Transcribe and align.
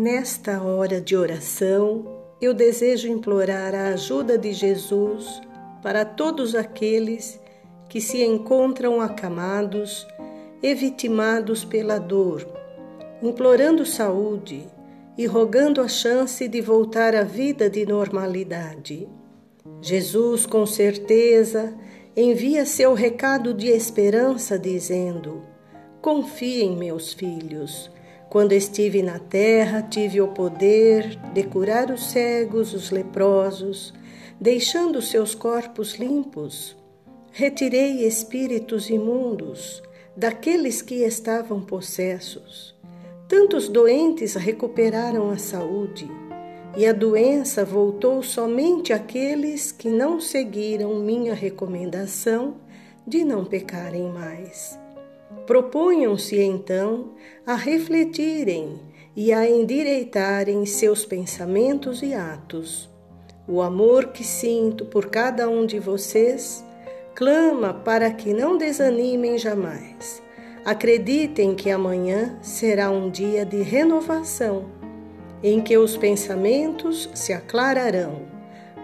Nesta 0.00 0.62
hora 0.62 1.00
de 1.00 1.16
oração, 1.16 2.04
eu 2.40 2.54
desejo 2.54 3.08
implorar 3.08 3.74
a 3.74 3.88
ajuda 3.88 4.38
de 4.38 4.52
Jesus 4.52 5.42
para 5.82 6.04
todos 6.04 6.54
aqueles 6.54 7.40
que 7.88 8.00
se 8.00 8.22
encontram 8.22 9.00
acamados 9.00 10.06
e 10.62 10.72
vitimados 10.72 11.64
pela 11.64 11.98
dor, 11.98 12.46
implorando 13.20 13.84
saúde 13.84 14.68
e 15.18 15.26
rogando 15.26 15.80
a 15.80 15.88
chance 15.88 16.46
de 16.46 16.60
voltar 16.60 17.16
à 17.16 17.24
vida 17.24 17.68
de 17.68 17.84
normalidade. 17.84 19.08
Jesus, 19.82 20.46
com 20.46 20.64
certeza, 20.64 21.74
envia 22.16 22.64
seu 22.64 22.94
recado 22.94 23.52
de 23.52 23.66
esperança, 23.66 24.56
dizendo: 24.56 25.42
Confiem, 26.00 26.76
meus 26.76 27.12
filhos 27.12 27.90
quando 28.28 28.52
estive 28.52 29.02
na 29.02 29.18
terra, 29.18 29.80
tive 29.80 30.20
o 30.20 30.28
poder 30.28 31.18
de 31.32 31.42
curar 31.44 31.90
os 31.90 32.10
cegos, 32.10 32.74
os 32.74 32.90
leprosos, 32.90 33.94
deixando 34.38 35.00
seus 35.00 35.34
corpos 35.34 35.94
limpos. 35.94 36.76
Retirei 37.32 38.06
espíritos 38.06 38.90
imundos 38.90 39.82
daqueles 40.14 40.82
que 40.82 40.96
estavam 41.04 41.62
possessos. 41.62 42.76
Tantos 43.26 43.68
doentes 43.68 44.34
recuperaram 44.34 45.30
a 45.30 45.38
saúde, 45.38 46.10
e 46.76 46.86
a 46.86 46.92
doença 46.92 47.64
voltou 47.64 48.22
somente 48.22 48.92
àqueles 48.92 49.72
que 49.72 49.88
não 49.88 50.20
seguiram 50.20 50.96
minha 50.96 51.34
recomendação 51.34 52.56
de 53.06 53.24
não 53.24 53.44
pecarem 53.44 54.10
mais. 54.10 54.78
Proponham-se 55.46 56.40
então 56.40 57.12
a 57.46 57.54
refletirem 57.54 58.80
e 59.16 59.32
a 59.32 59.48
endireitarem 59.48 60.64
seus 60.64 61.04
pensamentos 61.04 62.02
e 62.02 62.14
atos. 62.14 62.88
O 63.46 63.62
amor 63.62 64.08
que 64.08 64.22
sinto 64.22 64.84
por 64.84 65.06
cada 65.06 65.48
um 65.48 65.66
de 65.66 65.78
vocês 65.78 66.64
clama 67.14 67.74
para 67.74 68.10
que 68.12 68.32
não 68.32 68.56
desanimem 68.56 69.36
jamais. 69.38 70.22
Acreditem 70.64 71.54
que 71.54 71.70
amanhã 71.70 72.38
será 72.42 72.90
um 72.90 73.10
dia 73.10 73.44
de 73.44 73.62
renovação, 73.62 74.66
em 75.42 75.60
que 75.60 75.76
os 75.76 75.96
pensamentos 75.96 77.08
se 77.14 77.32
aclararão, 77.32 78.22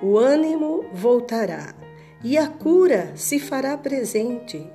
o 0.02 0.18
ânimo 0.18 0.84
voltará 0.92 1.74
e 2.24 2.36
a 2.36 2.48
cura 2.48 3.12
se 3.14 3.38
fará 3.38 3.76
presente. 3.76 4.66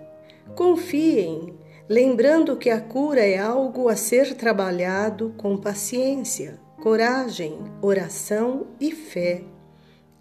Confiem, 0.55 1.53
lembrando 1.89 2.55
que 2.55 2.69
a 2.69 2.79
cura 2.79 3.25
é 3.25 3.39
algo 3.39 3.89
a 3.89 3.95
ser 3.95 4.35
trabalhado 4.35 5.33
com 5.35 5.57
paciência, 5.57 6.59
coragem, 6.79 7.57
oração 7.81 8.67
e 8.79 8.91
fé. 8.91 9.41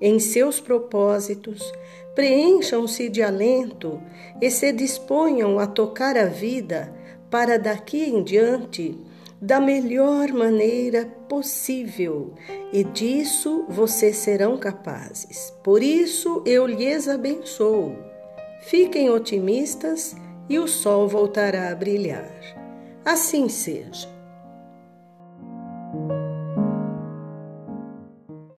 Em 0.00 0.18
seus 0.18 0.60
propósitos, 0.60 1.70
preencham-se 2.14 3.10
de 3.10 3.22
alento 3.22 4.00
e 4.40 4.50
se 4.50 4.72
disponham 4.72 5.58
a 5.58 5.66
tocar 5.66 6.16
a 6.16 6.24
vida 6.24 6.90
para 7.30 7.58
daqui 7.58 8.04
em 8.04 8.22
diante 8.22 8.98
da 9.40 9.60
melhor 9.60 10.32
maneira 10.32 11.04
possível, 11.28 12.32
e 12.72 12.82
disso 12.82 13.66
vocês 13.68 14.16
serão 14.16 14.56
capazes. 14.56 15.52
Por 15.62 15.82
isso 15.82 16.42
eu 16.44 16.66
lhes 16.66 17.06
abençoo. 17.06 17.94
Fiquem 18.62 19.10
otimistas 19.10 20.16
e 20.48 20.58
o 20.58 20.66
sol 20.66 21.08
voltará 21.08 21.70
a 21.70 21.74
brilhar. 21.74 22.30
Assim 23.04 23.48
seja. 23.48 24.08